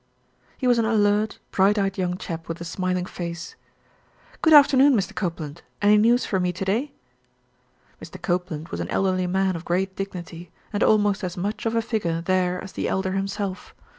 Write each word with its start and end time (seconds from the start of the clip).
He 0.57 0.65
was 0.65 0.79
an 0.79 0.85
alert, 0.85 1.37
bright 1.51 1.77
eyed 1.77 1.95
young 1.95 2.17
chap 2.17 2.47
with 2.47 2.59
a 2.59 2.65
smiling 2.65 3.05
face. 3.05 3.55
"Good 4.41 4.51
afternoon, 4.51 4.95
Mr. 4.95 5.13
Copeland. 5.13 5.61
Any 5.79 5.97
news 5.97 6.25
for 6.25 6.39
me 6.39 6.51
to 6.53 6.65
day?" 6.65 6.93
Mr. 8.03 8.19
Copeland 8.19 8.69
was 8.69 8.79
an 8.79 8.89
elderly 8.89 9.27
man 9.27 9.55
of 9.55 9.63
great 9.63 9.95
dignity, 9.95 10.49
and 10.73 10.81
almost 10.81 11.23
as 11.23 11.37
much 11.37 11.67
of 11.67 11.75
a 11.75 11.83
figure 11.83 12.19
there 12.19 12.59
as 12.63 12.71
the 12.71 12.87
Elder 12.87 13.11
himself. 13.11 13.75